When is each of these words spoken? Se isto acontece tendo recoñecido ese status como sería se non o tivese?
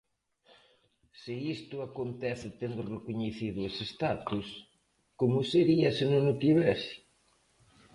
Se 1.19 1.33
isto 1.55 1.75
acontece 1.87 2.47
tendo 2.61 2.81
recoñecido 2.95 3.59
ese 3.69 3.83
status 3.93 4.47
como 5.19 5.49
sería 5.51 5.89
se 5.97 6.05
non 6.11 6.23
o 6.33 6.35
tivese? 6.43 6.93